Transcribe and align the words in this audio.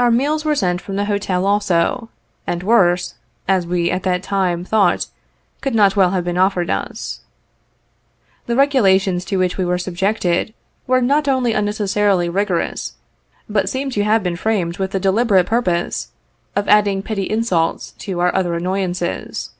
Our 0.00 0.10
meals 0.10 0.44
were 0.44 0.56
sent 0.56 0.80
from 0.80 0.96
the 0.96 1.04
Hotel 1.04 1.46
also, 1.46 2.08
and 2.44 2.64
worse, 2.64 3.14
as 3.46 3.68
we 3.68 3.88
at 3.88 4.02
that 4.02 4.20
time 4.24 4.64
thought, 4.64 5.06
could 5.60 5.76
not 5.76 5.94
well 5.94 6.10
have 6.10 6.24
been 6.24 6.36
offered 6.36 6.70
us. 6.70 7.20
The 8.46 8.56
regula 8.56 8.98
tions 8.98 9.24
to 9.26 9.36
which 9.36 9.56
we 9.56 9.64
were 9.64 9.78
subjected, 9.78 10.54
were 10.88 11.00
not 11.00 11.28
only 11.28 11.52
unnecessa 11.52 12.02
rily 12.02 12.28
rigorous, 12.28 12.94
but 13.48 13.68
seemed 13.68 13.92
to 13.92 14.02
have 14.02 14.24
been 14.24 14.34
framed 14.34 14.78
with 14.78 14.90
the 14.90 14.98
deliberate 14.98 15.46
purpose 15.46 16.08
of 16.56 16.66
adding 16.66 17.00
petty 17.00 17.30
insults 17.30 17.92
to 17.98 18.18
our 18.18 18.34
other 18.34 18.54
annoyances. 18.56 19.50